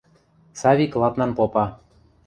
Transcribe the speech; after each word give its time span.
Савик 0.59 0.91
ладнан 1.01 1.31
попа. 1.37 1.65